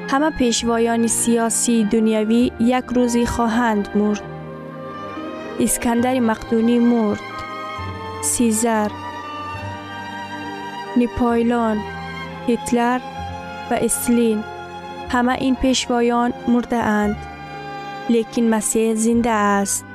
همه 0.09 0.29
پیشوایان 0.29 1.07
سیاسی 1.07 1.83
دنیاوی 1.83 2.51
یک 2.59 2.85
روزی 2.95 3.25
خواهند 3.25 3.89
مرد. 3.95 4.21
اسکندر 5.59 6.19
مقدونی 6.19 6.79
مرد. 6.79 7.19
سیزر 8.21 8.91
نیپایلان 10.97 11.77
هیتلر 12.47 12.99
و 13.71 13.73
استلین 13.73 14.43
همه 15.09 15.33
این 15.33 15.55
پیشوایان 15.55 16.33
مرده 16.47 16.75
اند 16.75 17.30
لیکن 18.11 18.41
مسیح 18.41 18.95
زنده 18.95 19.29
است 19.29 19.85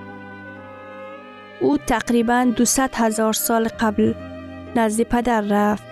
او 1.61 1.79
تقریبا 1.79 2.53
200 2.57 2.81
هزار 2.95 3.33
سال 3.33 3.69
قبل 3.81 4.15
نزد 4.77 5.03
پدر 5.03 5.41
رفت 5.41 5.85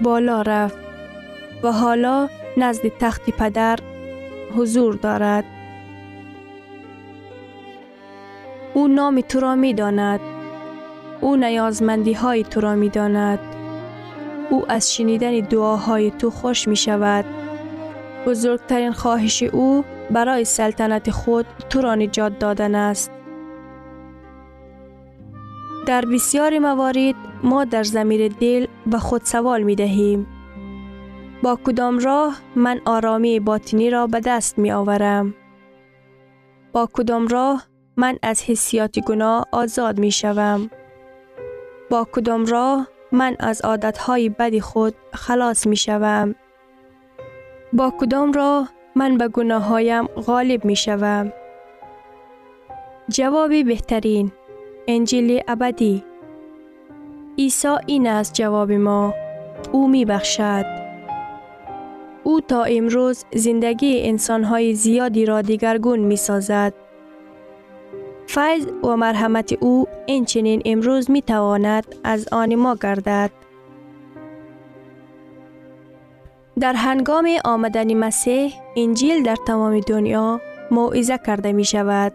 بالا 0.00 0.42
رفت 0.42 0.78
و 1.62 1.72
حالا 1.72 2.28
نزد 2.56 2.88
تخت 3.00 3.30
پدر 3.30 3.78
حضور 4.56 4.94
دارد 4.94 5.44
او 8.74 8.88
نام 8.88 9.20
تو 9.20 9.40
را 9.40 9.54
می 9.54 9.74
داند 9.74 10.20
او 11.20 11.36
نیازمندی 11.36 12.12
های 12.12 12.42
تو 12.42 12.60
را 12.60 12.74
می 12.74 12.88
داند. 12.88 13.38
او 14.50 14.64
از 14.68 14.94
شنیدن 14.94 15.40
دعاهای 15.40 16.10
تو 16.10 16.30
خوش 16.30 16.68
می 16.68 16.76
شود. 16.76 17.24
بزرگترین 18.26 18.92
خواهش 18.92 19.42
او 19.42 19.84
برای 20.10 20.44
سلطنت 20.44 21.10
خود 21.10 21.46
تو 21.70 21.80
را 21.80 21.94
نجات 21.94 22.38
دادن 22.38 22.74
است. 22.74 23.10
در 25.86 26.04
بسیار 26.04 26.58
موارد 26.58 27.14
ما 27.42 27.64
در 27.64 27.82
زمیر 27.82 28.28
دل 28.28 28.66
به 28.86 28.98
خود 28.98 29.24
سوال 29.24 29.62
می 29.62 29.74
دهیم. 29.76 30.26
با 31.42 31.58
کدام 31.64 31.98
راه 31.98 32.38
من 32.56 32.80
آرامی 32.84 33.40
باطنی 33.40 33.90
را 33.90 34.06
به 34.06 34.20
دست 34.20 34.58
می 34.58 34.72
آورم؟ 34.72 35.34
با 36.72 36.88
کدام 36.92 37.28
راه 37.28 37.66
من 37.96 38.18
از 38.22 38.42
حسیات 38.42 38.98
گناه 38.98 39.44
آزاد 39.52 39.98
می 39.98 40.10
شوم؟ 40.10 40.70
با 41.90 42.06
کدام 42.12 42.46
راه 42.46 42.88
من 43.12 43.36
از 43.40 43.60
عادتهای 43.60 44.28
بد 44.28 44.58
خود 44.58 44.94
خلاص 45.12 45.66
می 45.66 45.76
شوم. 45.76 46.34
با 47.72 47.92
کدام 47.98 48.32
راه 48.32 48.68
من 48.98 49.18
به 49.18 49.28
گناهایم 49.28 50.06
غالب 50.06 50.64
می 50.64 50.76
شوم. 50.76 51.32
جواب 53.08 53.48
بهترین 53.48 54.32
انجیل 54.88 55.40
ابدی 55.48 56.04
عیسی 57.38 57.68
این 57.86 58.06
است 58.06 58.34
جواب 58.34 58.72
ما 58.72 59.14
او 59.72 59.88
می 59.88 60.04
بخشد. 60.04 60.64
او 62.24 62.40
تا 62.40 62.64
امروز 62.64 63.24
زندگی 63.34 64.08
انسانهای 64.08 64.74
زیادی 64.74 65.26
را 65.26 65.42
دیگرگون 65.42 65.98
می 65.98 66.16
سازد. 66.16 66.74
فیض 68.26 68.66
و 68.84 68.96
مرحمت 68.96 69.52
او 69.60 69.86
این 70.06 70.62
امروز 70.64 71.10
می 71.10 71.22
تواند 71.22 71.94
از 72.04 72.28
آن 72.32 72.54
ما 72.54 72.76
گردد. 72.82 73.30
در 76.60 76.72
هنگام 76.72 77.28
آمدن 77.44 77.94
مسیح 77.94 78.54
انجیل 78.76 79.22
در 79.22 79.36
تمام 79.46 79.80
دنیا 79.80 80.40
موعظه 80.70 81.18
کرده 81.26 81.52
می 81.52 81.64
شود. 81.64 82.12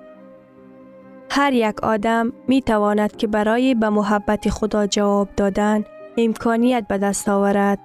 هر 1.29 1.53
یک 1.53 1.83
آدم 1.83 2.33
می 2.47 2.61
تواند 2.61 3.15
که 3.15 3.27
برای 3.27 3.75
به 3.75 3.89
محبت 3.89 4.49
خدا 4.49 4.87
جواب 4.87 5.29
دادن 5.37 5.83
امکانیت 6.17 6.87
به 6.87 6.97
دست 6.97 7.29
آورد. 7.29 7.79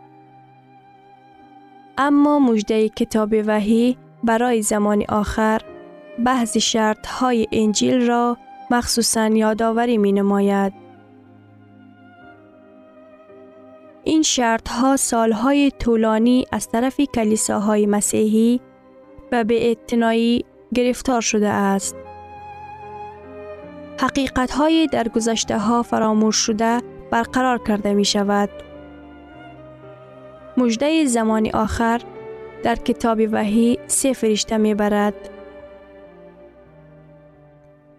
اما 1.99 2.39
مجده 2.39 2.89
کتاب 2.89 3.35
وحی 3.47 3.97
برای 4.25 4.63
زمان 4.63 5.05
آخر 5.09 5.61
بحث 6.25 6.57
شرط 6.57 7.07
های 7.07 7.47
انجیل 7.53 8.07
را 8.07 8.37
مخصوصا 8.71 9.27
یادآوری 9.27 9.99
می 9.99 10.13
نماید. 10.13 10.88
این 14.09 14.23
شرط 14.23 14.69
ها 14.69 14.97
سال 14.97 15.33
های 15.33 15.71
طولانی 15.71 16.45
از 16.53 16.69
طرف 16.69 17.01
کلیساهای 17.01 17.87
مسیحی 17.87 18.61
و 19.33 19.45
به 19.45 19.71
اتنایی 19.71 20.45
گرفتار 20.75 21.21
شده 21.21 21.49
است. 21.49 21.97
حقیقت 24.01 24.51
های 24.51 24.87
در 24.87 25.09
گذشته 25.09 25.59
ها 25.59 25.83
فراموش 25.83 26.37
شده 26.37 26.81
برقرار 27.11 27.59
کرده 27.59 27.95
می 27.95 28.05
شود. 28.05 28.51
مجده 30.57 31.05
زمان 31.05 31.51
آخر 31.55 32.01
در 32.63 32.75
کتاب 32.75 33.19
وحی 33.33 33.79
سه 33.87 34.13
فرشته 34.13 34.57
می 34.57 34.75
برد. 34.75 35.31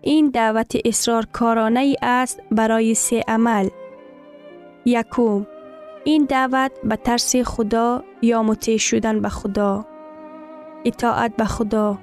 این 0.02 0.30
دعوت 0.30 0.78
اصرار 0.86 1.26
کارانه 1.34 1.80
ای 1.80 1.96
است 2.02 2.40
برای 2.52 2.94
سه 2.94 3.24
عمل. 3.28 3.70
یکوم 4.86 5.48
این 6.04 6.26
دعوت 6.26 6.72
به 6.84 6.96
ترس 6.96 7.36
خدا 7.36 8.04
یا 8.22 8.44
مطیع 8.44 8.78
شدن 8.78 9.22
به 9.22 9.30
خدا. 9.30 9.86
اطاعت 10.86 11.36
به 11.36 11.46
خدا. 11.46 11.98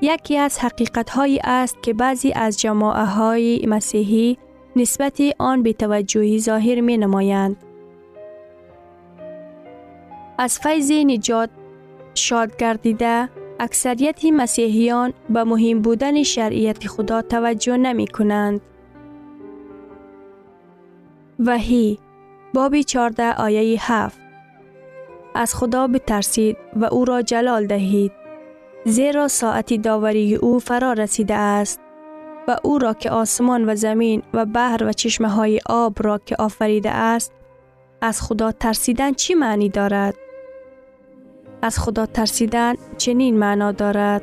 یکی 0.00 0.36
از 0.36 0.58
حقیقت 0.58 1.10
هایی 1.10 1.40
است 1.44 1.82
که 1.82 1.94
بعضی 1.94 2.32
از 2.32 2.60
جماعه 2.60 3.04
های 3.04 3.66
مسیحی 3.68 4.38
نسبت 4.76 5.20
آن 5.38 5.62
به 5.62 5.72
توجهی 5.72 6.38
ظاهر 6.38 6.80
می 6.80 6.98
نمایند. 6.98 7.56
از 10.38 10.58
فیض 10.58 10.92
نجات 10.92 11.50
شاد 12.14 12.56
گردیده 12.56 13.28
اکثریت 13.60 14.24
مسیحیان 14.24 15.12
به 15.30 15.44
مهم 15.44 15.82
بودن 15.82 16.22
شرعیت 16.22 16.86
خدا 16.86 17.22
توجه 17.22 17.76
نمی 17.76 18.06
کنند. 18.06 18.60
وحی 21.38 21.98
بابی 22.54 22.84
14 22.84 23.32
آیه 23.32 23.78
7 23.80 24.20
از 25.34 25.54
خدا 25.54 25.86
بترسید 25.86 26.56
و 26.76 26.84
او 26.84 27.04
را 27.04 27.22
جلال 27.22 27.66
دهید 27.66 28.12
زیرا 28.84 29.28
ساعتی 29.28 29.78
داوری 29.78 30.34
او 30.34 30.58
فرا 30.58 30.92
رسیده 30.92 31.34
است 31.34 31.80
و 32.48 32.56
او 32.62 32.78
را 32.78 32.94
که 32.94 33.10
آسمان 33.10 33.70
و 33.70 33.74
زمین 33.74 34.22
و 34.34 34.46
بحر 34.46 34.84
و 34.84 34.92
چشمه 34.92 35.28
های 35.28 35.60
آب 35.66 35.94
را 36.00 36.18
که 36.18 36.36
آفریده 36.38 36.90
است 36.90 37.32
از 38.00 38.22
خدا 38.22 38.52
ترسیدن 38.52 39.12
چی 39.12 39.34
معنی 39.34 39.68
دارد؟ 39.68 40.14
از 41.62 41.78
خدا 41.78 42.06
ترسیدن 42.06 42.74
چنین 42.96 43.38
معنا 43.38 43.72
دارد 43.72 44.22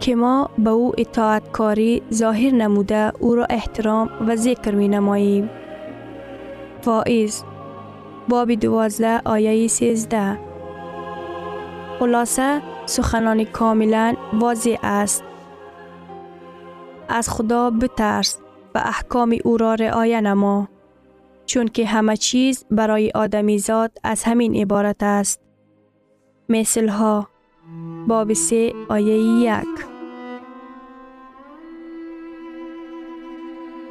که 0.00 0.14
ما 0.14 0.50
به 0.58 0.70
او 0.70 0.92
اطاعت 0.98 1.52
کاری 1.52 2.02
ظاهر 2.12 2.50
نموده 2.50 3.12
او 3.20 3.34
را 3.34 3.44
احترام 3.44 4.10
و 4.28 4.36
ذکر 4.36 4.74
می 4.74 4.88
نماییم. 4.88 5.50
فائز 6.84 7.44
باب 8.28 8.52
دوازده 8.52 9.20
آیه 9.24 9.68
سیزده 9.68 10.38
خلاصه 11.98 12.62
سخنان 12.86 13.44
کاملا 13.44 14.14
واضح 14.32 14.76
است. 14.82 15.24
از 17.08 17.28
خدا 17.28 17.70
بترس 17.70 18.38
و 18.74 18.78
احکام 18.78 19.36
او 19.44 19.56
را 19.56 19.74
رعایه 19.74 20.20
نما 20.20 20.68
چون 21.46 21.68
که 21.68 21.86
همه 21.86 22.16
چیز 22.16 22.64
برای 22.70 23.10
آدمی 23.14 23.58
زاد 23.58 23.98
از 24.04 24.24
همین 24.24 24.54
عبارت 24.54 25.02
است. 25.02 25.40
مثل 26.48 26.88
ها 26.88 27.28
باب 28.08 28.32
سه 28.32 28.72
آیه 28.88 29.16
یک 29.16 29.86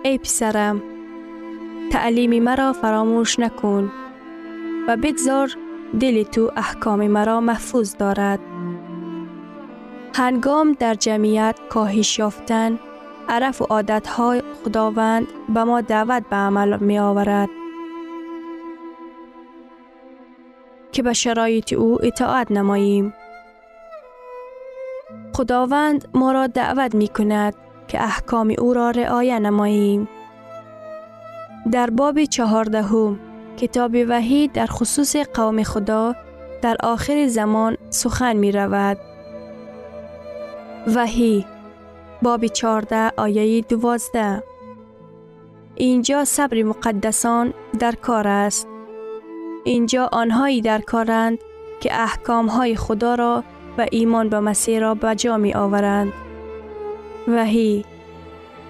ای 0.04 0.18
پسرم 0.18 0.93
تعلیم 1.94 2.44
مرا 2.44 2.74
فراموش 2.74 3.40
نکن 3.40 3.92
و 4.88 4.98
بگذار 4.98 5.56
دل 6.00 6.24
تو 6.24 6.52
احکام 6.56 7.08
مرا 7.08 7.40
محفوظ 7.40 7.96
دارد 7.98 8.40
هنگام 10.16 10.72
در 10.80 10.94
جمعیت 10.94 11.60
کاهش 11.70 12.20
یافتن 12.20 12.80
عرف 13.30 13.62
و 13.62 13.66
عادتهای 13.66 14.42
خداوند 14.64 15.28
به 15.54 15.64
ما 15.64 15.82
دعوت 15.82 16.24
به 16.30 16.36
عمل 16.36 16.78
می 16.78 17.00
آورد 17.00 17.50
که 20.92 21.04
به 21.04 21.14
شرایط 21.14 21.74
او 21.74 22.06
اطاعت 22.06 22.52
نماییم. 22.52 23.14
خداوند 25.34 26.08
ما 26.14 26.32
را 26.32 26.48
دعوت 26.48 26.96
می 26.96 27.08
کند 27.08 27.56
که 27.88 28.04
احکام 28.04 28.56
او 28.60 28.74
را 28.74 28.90
رعایه 28.90 29.40
نماییم. 29.40 30.08
در 31.72 31.90
باب 31.90 32.26
چهاردهم 32.26 33.20
کتاب 33.58 33.92
وحی 34.08 34.48
در 34.48 34.66
خصوص 34.66 35.16
قوم 35.16 35.64
خدا 35.64 36.16
در 36.62 36.78
آخر 36.84 37.28
زمان 37.28 37.78
سخن 37.90 38.36
می 38.36 38.52
رود. 38.52 38.98
وحی 40.96 41.46
باب 42.22 42.48
چهارده 42.48 43.12
آیه 43.18 43.62
دوازده 43.62 44.44
اینجا 45.76 46.26
صبر 46.26 46.64
مقدسان 46.64 47.54
در 47.80 47.92
کار 47.92 48.28
است. 48.28 48.68
اینجا 49.64 50.10
آنهایی 50.12 50.62
در 50.62 50.82
کارند 50.82 51.38
که 51.82 52.02
احکام 52.02 52.48
های 52.48 52.76
خدا 52.76 53.16
را 53.16 53.44
و 53.78 53.86
ایمان 53.92 54.30
به 54.30 54.40
مسیح 54.40 54.80
را 54.80 54.96
به 54.96 55.16
جا 55.16 55.38
می 55.38 55.54
آورند. 55.54 56.14
وحی 57.28 57.86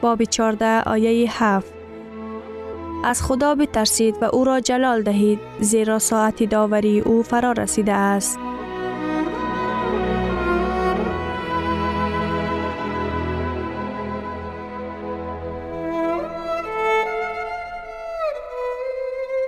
باب 0.01 0.23
14 0.23 0.89
آیه 0.89 1.43
7 1.43 1.82
از 3.03 3.23
خدا 3.23 3.55
بترسید 3.55 4.15
و 4.21 4.25
او 4.25 4.43
را 4.43 4.59
جلال 4.59 5.01
دهید 5.01 5.39
زیرا 5.59 5.99
ساعت 5.99 6.43
داوری 6.43 6.99
او 6.99 7.23
فرا 7.23 7.51
رسیده 7.51 7.93
است. 7.93 8.39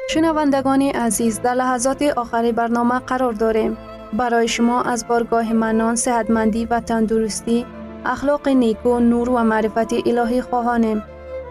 شنوندگان 0.09 0.81
عزیز 0.81 1.41
در 1.41 1.53
لحظات 1.53 2.01
آخری 2.01 2.51
برنامه 2.51 2.99
قرار 2.99 3.33
داریم. 3.33 3.77
برای 4.13 4.47
شما 4.47 4.81
از 4.81 5.07
بارگاه 5.07 5.53
منان، 5.53 5.95
صحتمندی 5.95 6.65
و 6.65 6.79
تندرستی، 6.79 7.65
اخلاق 8.05 8.47
نیکو، 8.47 8.99
نور 8.99 9.29
و 9.29 9.43
معرفت 9.43 9.93
الهی 9.93 10.41
خواهانیم. 10.41 11.03